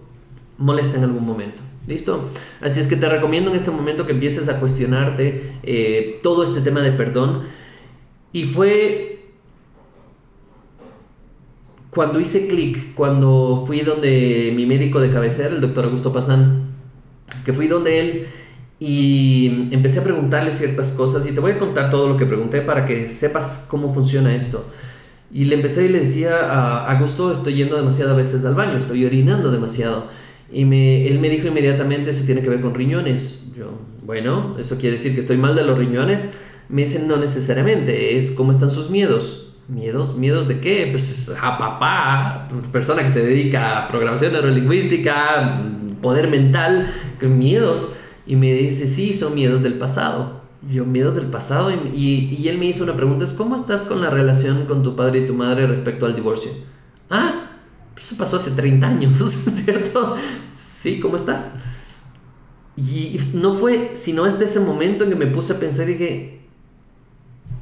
molesta 0.58 0.98
en 0.98 1.04
algún 1.04 1.26
momento. 1.26 1.64
¿Listo? 1.88 2.30
Así 2.62 2.80
es 2.80 2.88
que 2.88 2.96
te 2.96 3.10
recomiendo 3.10 3.50
en 3.50 3.58
este 3.58 3.72
momento 3.72 4.06
que 4.06 4.14
empieces 4.14 4.48
a 4.48 4.60
cuestionarte 4.60 5.54
eh, 5.64 6.20
todo 6.24 6.44
este 6.44 6.62
tema 6.62 6.82
de 6.82 6.94
perdón. 6.94 7.44
Y 8.32 8.46
fue 8.46 9.14
cuando 11.90 12.20
hice 12.20 12.48
clic, 12.48 12.96
cuando 12.96 13.64
fui 13.68 13.82
donde 13.82 14.54
mi 14.56 14.66
médico 14.66 15.00
de 15.00 15.12
cabecera, 15.12 15.54
el 15.54 15.62
doctor 15.62 15.86
Augusto 15.86 16.12
Pazán, 16.12 16.72
que 17.46 17.54
fui 17.54 17.68
donde 17.68 18.00
él 18.00 18.28
y 18.80 19.70
empecé 19.72 20.00
a 20.00 20.04
preguntarle 20.04 20.52
ciertas 20.52 20.92
cosas 20.92 21.28
y 21.28 21.32
te 21.32 21.40
voy 21.40 21.52
a 21.52 21.60
contar 21.60 21.90
todo 21.90 22.08
lo 22.08 22.18
que 22.18 22.26
pregunté 22.26 22.62
para 22.62 22.86
que 22.86 23.08
sepas 23.10 23.66
cómo 23.68 23.94
funciona 23.94 24.36
esto. 24.36 24.66
Y 25.32 25.46
le 25.46 25.56
empecé 25.56 25.86
y 25.86 25.90
le 25.90 26.00
decía 26.00 26.52
a 26.52 26.92
Augusto, 26.92 27.32
estoy 27.32 27.56
yendo 27.56 27.76
demasiadas 27.76 28.16
veces 28.16 28.46
al 28.46 28.56
baño, 28.56 28.78
estoy 28.78 29.06
orinando 29.06 29.52
demasiado. 29.52 30.08
Y 30.54 30.66
me, 30.66 31.08
él 31.08 31.20
me 31.20 31.30
dijo 31.30 31.48
inmediatamente, 31.48 32.12
eso 32.12 32.26
tiene 32.26 32.42
que 32.42 32.50
ver 32.50 32.62
con 32.62 32.74
riñones. 32.74 33.48
Yo, 33.58 33.80
bueno, 34.04 34.56
eso 34.60 34.78
quiere 34.78 34.98
decir 34.98 35.14
que 35.14 35.20
estoy 35.20 35.38
mal 35.38 35.56
de 35.56 35.64
los 35.64 35.78
riñones. 35.78 36.38
Me 36.70 36.84
dicen, 36.84 37.08
no 37.08 37.18
necesariamente, 37.18 38.16
es 38.16 38.32
cómo 38.32 38.52
están 38.52 38.70
sus 38.72 38.90
miedos. 38.90 39.50
¿Miedos? 39.68 40.18
¿Miedos 40.18 40.48
de 40.48 40.60
qué? 40.60 40.88
Pues 40.92 41.32
a 41.42 41.58
papá, 41.58 42.50
persona 42.72 43.02
que 43.02 43.10
se 43.10 43.26
dedica 43.26 43.80
a 43.80 43.88
programación 43.88 44.34
neurolingüística, 44.34 45.62
poder 46.02 46.30
mental, 46.30 46.88
miedos. 47.22 47.94
Y 48.28 48.36
me 48.36 48.54
dice, 48.54 48.88
sí, 48.88 49.14
son 49.16 49.36
miedos 49.36 49.64
del 49.64 49.76
pasado. 49.76 50.44
Yo, 50.70 50.86
miedos 50.86 51.16
del 51.16 51.26
pasado. 51.26 51.72
Y, 51.72 51.90
y, 51.94 52.38
y 52.42 52.48
él 52.48 52.58
me 52.58 52.68
hizo 52.68 52.84
una 52.84 52.96
pregunta, 52.96 53.24
es, 53.24 53.34
¿cómo 53.34 53.56
estás 53.56 53.86
con 53.86 54.02
la 54.02 54.10
relación 54.10 54.66
con 54.66 54.84
tu 54.84 54.96
padre 54.96 55.20
y 55.20 55.26
tu 55.26 55.34
madre 55.34 55.68
respecto 55.68 56.06
al 56.06 56.16
divorcio? 56.16 56.52
Ah, 57.10 57.43
eso 58.04 58.18
pasó 58.18 58.36
hace 58.36 58.52
30 58.52 58.86
años, 58.86 59.18
¿cierto? 59.64 60.16
Sí, 60.50 61.00
¿cómo 61.00 61.16
estás? 61.16 61.54
Y 62.76 63.18
no 63.34 63.54
fue 63.54 63.92
sino 63.94 64.26
hasta 64.26 64.44
ese 64.44 64.60
momento 64.60 65.06
en 65.06 65.12
que 65.12 65.16
me 65.16 65.28
puse 65.28 65.54
a 65.54 65.60
pensar 65.60 65.90
y 65.90 65.94
dije, 65.94 66.42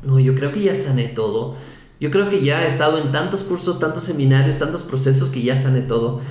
no, 0.03 0.19
yo 0.19 0.33
creo 0.33 0.51
que 0.51 0.63
ya 0.63 0.73
sané 0.73 1.09
todo. 1.09 1.55
Yo 1.99 2.09
creo 2.09 2.27
que 2.27 2.43
ya 2.43 2.63
he 2.63 2.67
estado 2.67 2.97
en 2.97 3.11
tantos 3.11 3.43
cursos, 3.43 3.77
tantos 3.77 4.01
seminarios, 4.01 4.57
tantos 4.57 4.81
procesos 4.81 5.29
que 5.29 5.43
ya 5.43 5.55
sané 5.55 5.81
todo. 5.81 6.21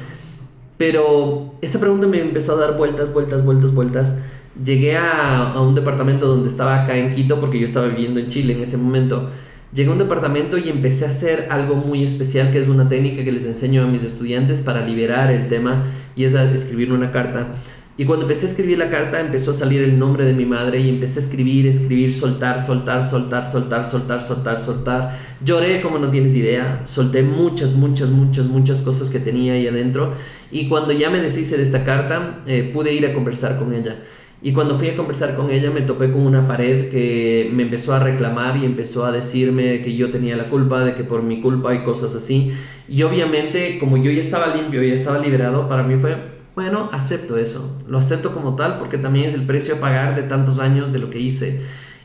Pero 0.76 1.54
esa 1.60 1.78
pregunta 1.78 2.08
me 2.08 2.20
empezó 2.20 2.56
a 2.56 2.60
dar 2.60 2.76
vueltas, 2.76 3.12
vueltas, 3.12 3.44
vueltas, 3.44 3.72
vueltas. 3.72 4.18
Llegué 4.64 4.96
a, 4.96 5.52
a 5.52 5.60
un 5.60 5.76
departamento 5.76 6.26
donde 6.26 6.48
estaba 6.48 6.82
acá 6.82 6.96
en 6.96 7.14
Quito 7.14 7.38
porque 7.38 7.60
yo 7.60 7.66
estaba 7.66 7.86
viviendo 7.86 8.18
en 8.18 8.26
Chile 8.26 8.54
en 8.54 8.62
ese 8.62 8.76
momento. 8.76 9.30
Llegué 9.72 9.88
a 9.88 9.92
un 9.92 9.98
departamento 9.98 10.58
y 10.58 10.68
empecé 10.68 11.04
a 11.04 11.08
hacer 11.08 11.46
algo 11.48 11.76
muy 11.76 12.02
especial, 12.02 12.50
que 12.50 12.58
es 12.58 12.66
una 12.66 12.88
técnica 12.88 13.22
que 13.22 13.30
les 13.30 13.46
enseño 13.46 13.84
a 13.84 13.86
mis 13.86 14.02
estudiantes 14.02 14.62
para 14.62 14.84
liberar 14.84 15.30
el 15.30 15.46
tema, 15.46 15.84
y 16.16 16.24
es 16.24 16.34
a 16.34 16.50
escribir 16.52 16.92
una 16.92 17.12
carta. 17.12 17.52
Y 17.96 18.04
cuando 18.04 18.24
empecé 18.24 18.46
a 18.46 18.48
escribir 18.48 18.78
la 18.78 18.88
carta, 18.88 19.20
empezó 19.20 19.52
a 19.52 19.54
salir 19.54 19.82
el 19.82 19.98
nombre 19.98 20.24
de 20.24 20.32
mi 20.32 20.44
madre 20.44 20.80
y 20.80 20.88
empecé 20.88 21.20
a 21.20 21.22
escribir, 21.22 21.66
escribir, 21.66 22.12
soltar, 22.12 22.58
soltar, 22.58 23.04
soltar, 23.04 23.46
soltar, 23.46 23.88
soltar, 23.88 24.22
soltar, 24.22 24.64
soltar. 24.64 25.18
Lloré 25.44 25.82
como 25.82 25.98
no 25.98 26.08
tienes 26.08 26.34
idea, 26.34 26.80
solté 26.84 27.22
muchas, 27.22 27.74
muchas, 27.74 28.10
muchas, 28.10 28.46
muchas 28.46 28.80
cosas 28.80 29.10
que 29.10 29.20
tenía 29.20 29.52
ahí 29.52 29.68
adentro. 29.68 30.14
Y 30.50 30.66
cuando 30.68 30.92
ya 30.92 31.10
me 31.10 31.20
deshice 31.20 31.56
de 31.58 31.62
esta 31.62 31.84
carta, 31.84 32.40
eh, 32.46 32.70
pude 32.72 32.92
ir 32.92 33.06
a 33.06 33.12
conversar 33.12 33.58
con 33.58 33.72
ella. 33.74 34.02
Y 34.42 34.52
cuando 34.52 34.78
fui 34.78 34.88
a 34.88 34.96
conversar 34.96 35.36
con 35.36 35.50
ella 35.50 35.70
me 35.70 35.82
topé 35.82 36.10
con 36.10 36.22
una 36.22 36.48
pared 36.48 36.88
que 36.88 37.50
me 37.52 37.64
empezó 37.64 37.92
a 37.92 37.98
reclamar 37.98 38.56
y 38.56 38.64
empezó 38.64 39.04
a 39.04 39.12
decirme 39.12 39.82
que 39.82 39.94
yo 39.94 40.10
tenía 40.10 40.36
la 40.36 40.48
culpa, 40.48 40.82
de 40.82 40.94
que 40.94 41.04
por 41.04 41.22
mi 41.22 41.40
culpa 41.40 41.70
hay 41.70 41.80
cosas 41.80 42.14
así. 42.14 42.52
Y 42.88 43.02
obviamente 43.02 43.78
como 43.78 43.98
yo 43.98 44.10
ya 44.10 44.20
estaba 44.20 44.54
limpio, 44.54 44.82
ya 44.82 44.94
estaba 44.94 45.18
liberado, 45.18 45.68
para 45.68 45.82
mí 45.82 45.96
fue 45.96 46.40
bueno, 46.54 46.88
acepto 46.92 47.36
eso, 47.36 47.80
lo 47.86 47.98
acepto 47.98 48.34
como 48.34 48.56
tal 48.56 48.78
porque 48.78 48.98
también 48.98 49.26
es 49.26 49.34
el 49.34 49.42
precio 49.42 49.76
a 49.76 49.80
pagar 49.80 50.16
de 50.16 50.24
tantos 50.24 50.58
años 50.58 50.92
de 50.92 50.98
lo 50.98 51.10
que 51.10 51.18
hice. 51.20 51.60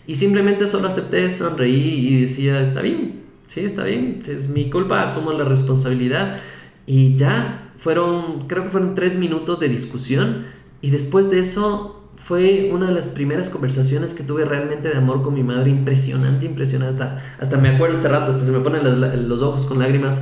Y 0.08 0.16
simplemente 0.16 0.68
solo 0.68 0.88
acepté, 0.88 1.32
sonreí 1.32 2.08
y 2.08 2.22
decía, 2.22 2.62
está 2.62 2.82
bien, 2.82 3.24
sí, 3.48 3.62
está 3.62 3.84
bien, 3.84 4.22
es 4.28 4.50
mi 4.50 4.70
culpa, 4.70 5.02
asumo 5.02 5.34
la 5.34 5.46
responsabilidad. 5.46 6.40
Y 6.86 7.16
ya, 7.16 7.74
fueron, 7.78 8.48
creo 8.48 8.64
que 8.64 8.70
fueron 8.70 8.94
tres 8.94 9.18
minutos 9.18 9.60
de 9.60 9.68
discusión 9.68 10.46
y 10.82 10.92
después 10.92 11.32
de 11.32 11.40
eso 11.40 12.05
fue 12.18 12.72
una 12.74 12.88
de 12.88 12.94
las 12.94 13.10
primeras 13.10 13.50
conversaciones 13.50 14.14
que 14.14 14.24
tuve 14.24 14.46
realmente 14.46 14.90
de 14.90 14.98
amor 14.98 15.22
con 15.22 15.34
mi 15.34 15.44
madre, 15.44 15.70
impresionante, 15.70 16.46
impresionante, 16.46 17.04
hasta, 17.40 17.58
me 17.58 17.70
acuerdo 17.70 17.96
este 17.96 18.08
rato, 18.08 18.32
hasta 18.32 18.46
se 18.46 18.52
me 18.52 18.60
ponen 18.60 19.30
los 19.30 19.42
ojos 19.42 19.66
con 19.66 19.80
lágrimas, 19.80 20.20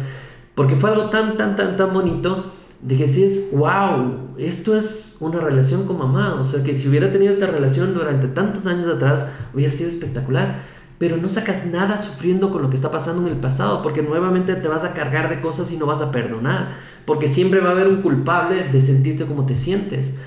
porque 0.56 0.76
fue 0.76 0.90
algo 0.90 1.10
tan, 1.10 1.38
tan, 1.38 1.56
tan, 1.56 1.76
tan 1.76 1.94
bonito. 1.94 2.46
De 2.82 2.98
que 2.98 3.06
es, 3.06 3.52
wow, 3.54 4.36
esto 4.38 4.76
es 4.76 5.16
una 5.22 5.40
relación 5.40 5.88
con 5.88 5.98
mamá, 5.98 6.36
o 6.36 6.44
sea 6.44 6.62
que 6.64 6.74
si 6.74 6.90
hubiera 6.90 7.12
tenido 7.14 7.32
esta 7.32 7.48
relación 7.48 7.94
durante 7.94 8.28
tantos 8.28 8.68
años 8.68 8.88
atrás, 8.88 9.26
hubiera 9.54 9.72
sido 9.72 9.88
espectacular, 9.88 10.58
pero 10.98 11.16
no 11.16 11.30
sacas 11.30 11.66
nada 11.66 11.98
sufriendo 11.98 12.52
con 12.52 12.62
lo 12.62 12.70
que 12.70 12.76
está 12.76 12.92
pasando 12.92 13.22
en 13.22 13.34
el 13.34 13.40
pasado, 13.40 13.82
porque 13.82 14.02
nuevamente 14.02 14.54
te 14.56 14.68
vas 14.68 14.84
a 14.84 14.94
cargar 14.94 15.30
de 15.30 15.40
cosas 15.40 15.72
y 15.72 15.78
no 15.78 15.86
vas 15.86 16.02
a 16.02 16.12
perdonar, 16.12 16.74
porque 17.06 17.30
siempre 17.30 17.62
va 17.62 17.70
a 17.70 17.72
haber 17.72 17.88
un 17.88 18.02
culpable 18.02 18.66
de 18.66 18.82
sentirte 18.82 19.26
como 19.26 19.46
te 19.46 19.56
sientes. 19.56 20.20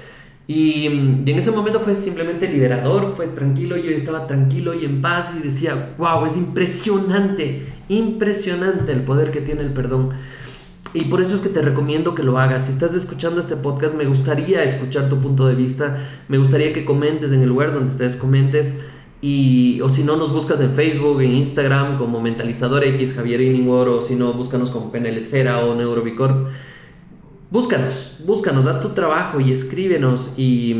Y, 0.49 0.87
y, 0.87 1.31
en 1.31 1.39
ese 1.39 1.51
momento 1.51 1.81
fue 1.81 1.95
simplemente 1.95 2.49
liberador, 2.49 3.15
fue 3.17 3.27
tranquilo, 3.27 3.77
yo 3.77 3.91
estaba 3.91 4.27
tranquilo 4.27 4.75
y 4.75 4.85
en 4.85 5.01
paz 5.01 5.35
y 5.39 5.43
decía, 5.43 5.95
wow, 5.99 6.25
es 6.25 6.37
impresionante, 6.37 7.67
impresionante 7.89 8.93
el 8.93 9.03
poder 9.03 9.33
que 9.33 9.41
tiene 9.41 9.63
el 9.63 9.73
perdón. 9.73 10.11
Y 10.97 11.05
por 11.05 11.21
eso 11.21 11.35
es 11.35 11.43
que 11.43 11.51
te 11.51 11.61
recomiendo 11.61 12.15
que 12.15 12.23
lo 12.23 12.39
hagas. 12.39 12.67
Si 12.67 12.73
estás 12.73 12.95
escuchando 12.95 13.39
este 13.39 13.57
podcast, 13.57 13.95
me 13.95 14.07
gustaría 14.07 14.65
escuchar 14.65 15.11
tu 15.11 15.21
punto 15.21 15.47
de 15.47 15.55
vista. 15.55 15.99
Me 16.29 16.39
gustaría 16.39 16.73
que 16.73 16.87
comentes 16.87 17.33
en 17.33 17.43
el 17.43 17.51
lugar 17.51 17.75
donde 17.75 17.91
estés, 17.91 18.17
comentes. 18.17 18.87
Y, 19.21 19.81
o 19.83 19.91
si 19.91 20.05
no, 20.05 20.17
nos 20.17 20.33
buscas 20.33 20.61
en 20.63 20.71
Facebook, 20.71 21.21
en 21.21 21.35
Instagram 21.35 21.99
como 21.99 22.21
Mentalizador 22.21 22.83
X, 22.85 23.15
Javier 23.15 23.43
Inningworth, 23.43 23.91
o 23.91 24.01
si 24.01 24.15
no, 24.15 24.33
búscanos 24.33 24.71
como 24.71 24.91
Penel 24.91 25.19
Esfera 25.19 25.67
o 25.67 25.75
Neurobicorp. 25.75 26.49
Búscanos, 27.49 28.17
búscanos, 28.27 28.67
haz 28.67 28.83
tu 28.83 28.89
trabajo 28.89 29.41
y 29.41 29.53
escríbenos. 29.53 30.35
Y, 30.37 30.75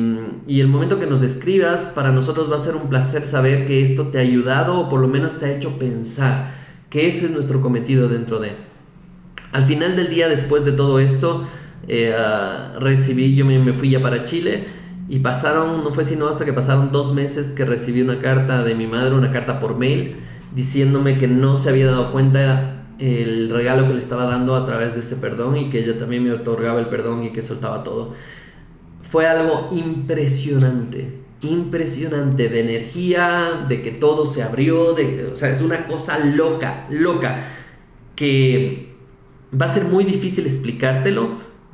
y 0.49 0.61
el 0.61 0.69
momento 0.69 0.99
que 0.99 1.07
nos 1.07 1.23
escribas, 1.23 1.93
para 1.95 2.11
nosotros 2.11 2.51
va 2.51 2.57
a 2.57 2.61
ser 2.61 2.75
un 2.75 2.89
placer 2.89 3.23
saber 3.23 3.67
que 3.67 3.83
esto 3.83 4.09
te 4.09 4.19
ha 4.19 4.23
ayudado 4.23 4.81
o 4.81 4.89
por 4.89 5.01
lo 5.01 5.07
menos 5.07 5.39
te 5.39 5.47
ha 5.47 5.53
hecho 5.53 5.79
pensar 5.79 6.51
que 6.91 7.07
ese 7.07 7.27
es 7.27 7.31
nuestro 7.31 7.61
cometido 7.61 8.09
dentro 8.09 8.41
de. 8.41 8.53
Al 9.53 9.63
final 9.65 9.97
del 9.97 10.09
día, 10.09 10.29
después 10.29 10.65
de 10.65 10.73
todo 10.73 10.99
esto, 10.99 11.45
eh, 11.89 12.15
recibí, 12.81 13.35
yo 13.37 13.45
me, 13.45 13.73
fui 13.73 13.91
ya 13.91 14.03
para 14.03 14.25
Chile 14.25 14.67
y 15.09 15.21
pasaron, 15.21 15.85
no 15.85 15.93
fue 15.93 16.05
sino 16.05 16.29
hasta 16.29 16.45
que 16.45 16.53
pasaron 16.53 16.91
dos 16.91 17.15
meses 17.15 17.51
que 17.51 17.65
recibí 17.65 18.03
una 18.03 18.19
carta 18.19 18.65
de 18.65 18.75
mi 18.75 18.87
madre, 18.87 19.15
una 19.15 19.31
carta 19.31 19.61
por 19.61 19.79
mail, 19.79 20.17
diciéndome 20.55 21.17
que 21.17 21.29
no 21.29 21.55
se 21.57 21.71
había 21.71 21.87
dado 21.87 22.11
cuenta 22.11 22.76
el 22.99 23.51
regalo 23.51 23.87
que 23.87 23.95
le 23.95 24.01
estaba 24.01 24.25
dando 24.25 24.57
a 24.57 24.65
través 24.65 24.95
de 24.95 25.01
ese 25.01 25.17
perdón 25.17 25.57
y 25.57 25.71
que 25.71 25.81
ella 25.81 25.99
también 25.99 26.25
me 26.25 26.33
otorgaba 26.33 26.81
el 26.81 26.89
perdón 26.89 27.25
y 27.25 27.31
que 27.31 27.43
soltaba 27.43 27.83
todo. 27.83 28.15
Fue 29.03 29.27
algo 29.27 29.69
impresionante, 29.73 31.23
impresionante 31.43 32.49
de 32.49 32.61
energía, 32.61 33.67
de 33.69 33.83
que 33.83 33.93
todo 33.93 34.27
se 34.27 34.43
abrió, 34.43 34.95
de, 34.95 35.27
o 35.27 35.37
sea, 35.37 35.51
es 35.51 35.61
una 35.61 35.87
cosa 35.87 36.19
loca, 36.19 36.87
loca, 36.91 37.45
que 38.15 38.95
va 39.61 39.67
a 39.67 39.69
ser 39.69 39.85
muy 39.85 40.05
difícil 40.05 40.47
explicártelo, 40.47 41.31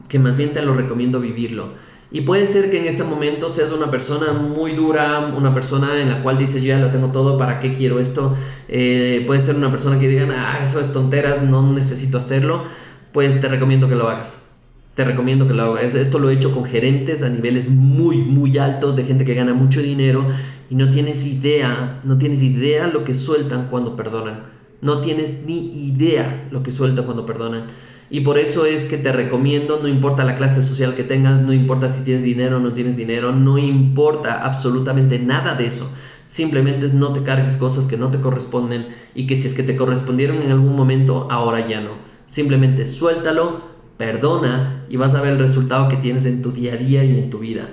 que 0.09 0.19
más 0.19 0.37
bien 0.37 0.53
te 0.53 0.63
lo 0.63 0.75
recomiendo 0.75 1.21
vivirlo. 1.21 1.71
Y 2.13 2.23
puede 2.23 2.47
ser 2.47 2.71
que 2.71 2.79
en 2.79 2.85
este 2.85 3.05
momento 3.05 3.49
seas 3.49 3.73
una 3.73 3.91
persona 3.91 4.33
muy 4.33 4.73
dura, 4.73 5.33
una 5.37 5.55
persona 5.55 6.01
en 6.01 6.11
la 6.11 6.23
cual 6.23 6.37
dices, 6.37 6.63
yo 6.63 6.69
ya 6.69 6.79
lo 6.79 6.91
tengo 6.91 7.09
todo, 7.09 7.39
¿para 7.39 7.59
qué 7.59 7.73
quiero 7.73 7.99
esto? 7.99 8.37
Eh, 8.69 9.25
puede 9.27 9.41
ser 9.41 9.57
una 9.57 9.71
persona 9.71 9.99
que 9.99 10.09
diga, 10.09 10.29
ah, 10.31 10.61
eso 10.63 10.79
es 10.79 10.93
tonteras, 10.93 11.43
no 11.43 11.73
necesito 11.73 12.19
hacerlo. 12.19 12.65
Pues 13.13 13.41
te 13.41 13.49
recomiendo 13.49 13.89
que 13.89 13.97
lo 13.97 14.09
hagas. 14.09 14.51
Te 14.95 15.05
recomiendo 15.05 15.49
que 15.49 15.55
lo 15.55 15.63
hagas. 15.63 15.95
Esto 15.95 16.19
lo 16.19 16.29
he 16.29 16.35
hecho 16.35 16.55
con 16.55 16.65
gerentes 16.65 17.23
a 17.23 17.31
niveles 17.31 17.71
muy, 17.71 18.19
muy 18.19 18.59
altos 18.59 18.95
de 18.95 19.05
gente 19.05 19.25
que 19.25 19.35
gana 19.35 19.55
mucho 19.55 19.81
dinero 19.81 20.27
y 20.69 20.75
no 20.75 20.91
tienes 20.91 21.27
idea, 21.27 22.01
no 22.05 22.19
tienes 22.19 22.43
idea 22.43 22.89
lo 22.89 23.05
que 23.05 23.15
sueltan 23.15 23.69
cuando 23.71 23.97
perdonan 23.97 24.53
no 24.83 25.01
tienes 25.01 25.45
ni 25.47 25.87
idea 25.87 26.49
lo 26.51 26.63
que 26.63 26.73
suelta 26.73 27.03
cuando 27.03 27.25
perdonan. 27.25 27.67
Y 28.11 28.21
por 28.21 28.39
eso 28.39 28.67
es 28.67 28.85
que 28.85 28.99
te 28.99 29.11
recomiendo, 29.11 29.81
no 29.81 29.89
importa 29.89 30.25
la 30.25 30.35
clase 30.35 30.63
social 30.63 30.95
que 30.95 31.05
tengas, 31.05 31.41
no 31.41 31.53
importa 31.53 31.89
si 31.89 32.05
tienes 32.05 32.23
dinero 32.23 32.59
o 32.59 32.61
no 32.61 32.73
tienes 32.73 32.97
dinero, 32.97 33.33
no 33.33 33.57
importa 33.57 34.45
absolutamente 34.45 35.19
nada 35.19 35.55
de 35.55 35.67
eso. 35.67 35.91
Simplemente 36.27 36.87
no 36.93 37.13
te 37.13 37.23
cargues 37.23 37.57
cosas 37.57 37.87
que 37.87 37.97
no 37.97 38.11
te 38.11 38.21
corresponden 38.21 38.89
y 39.15 39.27
que 39.27 39.37
si 39.37 39.47
es 39.47 39.55
que 39.55 39.63
te 39.63 39.77
correspondieron 39.77 40.43
en 40.43 40.51
algún 40.51 40.77
momento, 40.77 41.27
ahora 41.31 41.67
ya 41.67 41.81
no. 41.81 41.91
Simplemente 42.27 42.87
suéltalo, 42.87 43.63
perdona 43.97 44.85
y 44.89 44.97
vas 44.97 45.15
a 45.15 45.21
ver 45.21 45.33
el 45.33 45.39
resultado 45.39 45.89
que 45.89 45.97
tienes 45.97 46.27
en 46.27 46.43
tu 46.43 46.53
día 46.53 46.75
a 46.75 46.77
día 46.77 47.05
y 47.05 47.19
en 47.19 47.31
tu 47.31 47.39
vida. 47.39 47.69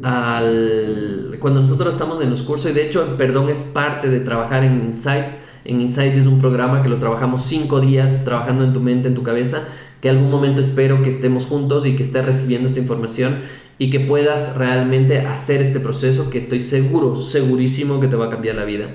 Cuando 0.00 1.60
nosotros 1.60 1.94
estamos 1.94 2.20
en 2.20 2.30
los 2.30 2.42
cursos, 2.42 2.70
y 2.70 2.74
de 2.74 2.86
hecho 2.86 3.04
el 3.04 3.16
perdón 3.16 3.48
es 3.48 3.58
parte 3.58 4.08
de 4.08 4.20
trabajar 4.20 4.64
en 4.64 4.80
Insight, 4.86 5.26
en 5.64 5.80
Insight 5.80 6.14
es 6.14 6.26
un 6.26 6.38
programa 6.38 6.82
que 6.82 6.88
lo 6.88 6.98
trabajamos 6.98 7.42
cinco 7.42 7.80
días 7.80 8.24
trabajando 8.24 8.64
en 8.64 8.72
tu 8.72 8.80
mente, 8.80 9.08
en 9.08 9.14
tu 9.14 9.22
cabeza, 9.22 9.68
que 10.00 10.08
algún 10.08 10.30
momento 10.30 10.60
espero 10.60 11.02
que 11.02 11.08
estemos 11.08 11.46
juntos 11.46 11.86
y 11.86 11.94
que 11.94 12.02
estés 12.02 12.24
recibiendo 12.24 12.66
esta 12.66 12.80
información 12.80 13.36
y 13.78 13.90
que 13.90 14.00
puedas 14.00 14.56
realmente 14.56 15.20
hacer 15.20 15.62
este 15.62 15.80
proceso 15.80 16.30
que 16.30 16.38
estoy 16.38 16.60
seguro, 16.60 17.14
segurísimo 17.14 18.00
que 18.00 18.08
te 18.08 18.16
va 18.16 18.26
a 18.26 18.30
cambiar 18.30 18.56
la 18.56 18.64
vida. 18.64 18.88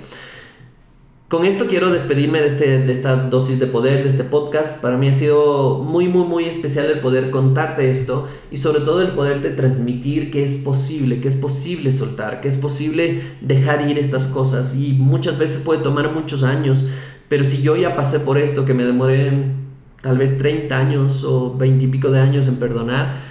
Con 1.27 1.43
esto 1.43 1.65
quiero 1.67 1.91
despedirme 1.91 2.39
de, 2.39 2.47
este, 2.47 2.79
de 2.79 2.91
esta 2.93 3.17
dosis 3.17 3.59
de 3.59 3.67
poder, 3.67 4.03
de 4.03 4.07
este 4.07 4.23
podcast. 4.23 4.81
Para 4.81 4.97
mí 4.97 5.09
ha 5.09 5.13
sido 5.13 5.79
muy, 5.79 6.07
muy, 6.07 6.25
muy 6.25 6.45
especial 6.45 6.85
el 6.85 7.01
poder 7.01 7.31
contarte 7.31 7.89
esto 7.89 8.29
y 8.49 8.55
sobre 8.55 8.79
todo 8.79 9.01
el 9.01 9.09
poderte 9.09 9.49
transmitir 9.49 10.31
que 10.31 10.45
es 10.45 10.55
posible, 10.55 11.19
que 11.19 11.27
es 11.27 11.35
posible 11.35 11.91
soltar, 11.91 12.39
que 12.39 12.47
es 12.47 12.55
posible 12.55 13.21
dejar 13.41 13.89
ir 13.89 13.99
estas 13.99 14.27
cosas. 14.27 14.77
Y 14.77 14.93
muchas 14.93 15.37
veces 15.37 15.63
puede 15.65 15.81
tomar 15.83 16.13
muchos 16.13 16.43
años, 16.43 16.87
pero 17.27 17.43
si 17.43 17.61
yo 17.61 17.75
ya 17.75 17.93
pasé 17.97 18.21
por 18.21 18.37
esto, 18.37 18.63
que 18.63 18.73
me 18.73 18.85
demoré 18.85 19.51
tal 20.01 20.17
vez 20.17 20.37
30 20.37 20.77
años 20.77 21.25
o 21.25 21.57
20 21.57 21.83
y 21.83 21.87
pico 21.89 22.09
de 22.09 22.21
años 22.21 22.47
en 22.47 22.55
perdonar, 22.55 23.26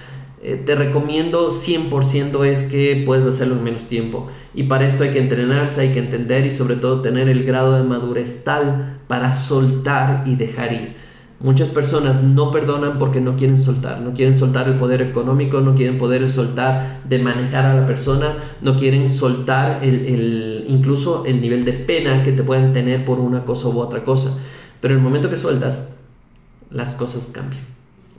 eh, 0.47 0.55
te 0.55 0.75
recomiendo 0.75 1.49
100% 1.49 2.45
es 2.45 2.63
que 2.63 3.03
puedes 3.05 3.25
hacerlo 3.25 3.57
en 3.57 3.65
menos 3.65 3.87
tiempo. 3.87 4.27
Y 4.53 4.63
para 4.63 4.87
esto 4.87 5.03
hay 5.03 5.09
que 5.09 5.19
entrenarse, 5.19 5.81
hay 5.81 5.89
que 5.89 5.99
entender 5.99 6.45
y 6.45 6.51
sobre 6.51 6.77
todo 6.77 7.01
tener 7.01 7.27
el 7.27 7.43
grado 7.43 7.73
de 7.75 7.83
madurez 7.83 8.45
tal 8.45 8.97
para 9.07 9.35
soltar 9.35 10.23
y 10.25 10.37
dejar 10.37 10.71
ir. 10.71 10.95
Muchas 11.41 11.69
personas 11.69 12.23
no 12.23 12.49
perdonan 12.49 12.97
porque 12.97 13.19
no 13.19 13.35
quieren 13.35 13.57
soltar, 13.57 13.99
no 13.99 14.13
quieren 14.13 14.33
soltar 14.33 14.69
el 14.69 14.77
poder 14.77 15.01
económico, 15.01 15.59
no 15.59 15.75
quieren 15.75 15.97
poder 15.97 16.29
soltar 16.29 17.01
de 17.03 17.19
manejar 17.19 17.65
a 17.65 17.73
la 17.73 17.85
persona, 17.85 18.37
no 18.61 18.77
quieren 18.77 19.09
soltar 19.09 19.83
el, 19.83 20.63
incluso 20.69 21.25
el 21.25 21.41
nivel 21.41 21.65
de 21.65 21.73
pena 21.73 22.23
que 22.23 22.31
te 22.31 22.41
pueden 22.41 22.71
tener 22.71 23.03
por 23.03 23.19
una 23.19 23.43
cosa 23.43 23.67
u 23.67 23.79
otra 23.79 24.05
cosa. 24.05 24.39
Pero 24.79 24.93
el 24.93 25.01
momento 25.01 25.29
que 25.29 25.35
sueltas, 25.35 25.97
las 26.71 26.95
cosas 26.95 27.31
cambian. 27.33 27.63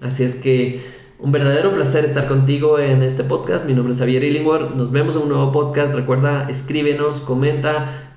Así 0.02 0.23
es 0.25 0.37
que 0.37 0.97
un 1.18 1.32
verdadero 1.32 1.75
placer 1.75 2.04
estar 2.04 2.28
contigo 2.28 2.78
en 2.78 3.02
este 3.02 3.25
podcast. 3.25 3.66
Mi 3.66 3.75
nombre 3.75 3.92
es 3.92 3.98
Javier 3.98 4.22
Illingworth. 4.22 4.75
Nos 4.75 4.92
vemos 4.92 5.16
en 5.16 5.22
un 5.22 5.28
nuevo 5.30 5.52
podcast. 5.52 5.94
Recuerda, 5.94 6.48
escríbenos, 6.48 7.20
comenta, 7.20 8.12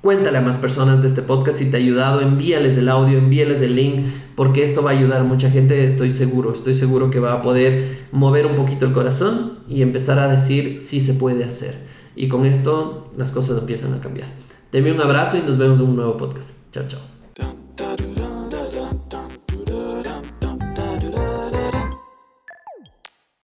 cuéntale 0.00 0.38
a 0.38 0.40
más 0.40 0.56
personas 0.56 1.02
de 1.02 1.08
este 1.08 1.22
podcast 1.22 1.58
si 1.58 1.70
te 1.70 1.76
ha 1.76 1.80
ayudado. 1.80 2.20
Envíales 2.22 2.78
el 2.78 2.88
audio, 2.88 3.18
envíales 3.18 3.60
el 3.60 3.76
link, 3.76 4.00
porque 4.36 4.62
esto 4.62 4.82
va 4.82 4.90
a 4.90 4.94
ayudar 4.94 5.20
a 5.20 5.24
mucha 5.24 5.50
gente. 5.50 5.84
Estoy 5.84 6.08
seguro, 6.08 6.52
estoy 6.52 6.72
seguro 6.72 7.10
que 7.10 7.20
va 7.20 7.34
a 7.34 7.42
poder 7.42 8.06
mover 8.10 8.46
un 8.46 8.54
poquito 8.54 8.86
el 8.86 8.92
corazón 8.92 9.58
y 9.68 9.82
empezar 9.82 10.18
a 10.18 10.30
decir 10.30 10.80
si 10.80 11.00
se 11.00 11.14
puede 11.14 11.44
hacer. 11.44 11.74
Y 12.16 12.28
con 12.28 12.46
esto 12.46 13.12
las 13.18 13.32
cosas 13.32 13.58
empiezan 13.58 13.92
a 13.92 14.00
cambiar. 14.00 14.28
Te 14.70 14.78
envío 14.78 14.94
un 14.94 15.00
abrazo 15.00 15.36
y 15.36 15.42
nos 15.46 15.58
vemos 15.58 15.78
en 15.80 15.86
un 15.86 15.96
nuevo 15.96 16.16
podcast. 16.16 16.58
Chao, 16.72 16.84
chao. 16.88 18.09